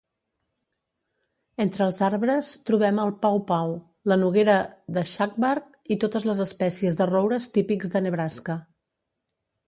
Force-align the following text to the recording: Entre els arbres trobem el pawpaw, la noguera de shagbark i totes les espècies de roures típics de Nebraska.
Entre 1.65 1.83
els 1.87 1.97
arbres 2.05 2.53
trobem 2.69 3.01
el 3.03 3.11
pawpaw, 3.25 3.73
la 4.11 4.17
noguera 4.21 4.55
de 4.95 5.03
shagbark 5.11 5.91
i 5.97 5.97
totes 6.05 6.25
les 6.29 6.41
espècies 6.47 6.97
de 7.03 7.07
roures 7.11 7.51
típics 7.59 7.93
de 7.97 8.03
Nebraska. 8.07 8.57